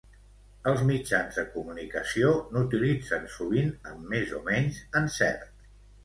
Els 0.69 0.79
mitjans 0.85 1.35
de 1.39 1.41
comunicació 1.57 2.31
n'utilitzen 2.55 3.27
sovint 3.33 3.69
amb 3.91 4.09
més 4.15 4.33
o 4.39 4.41
menys 4.49 4.81
encert. 5.01 5.63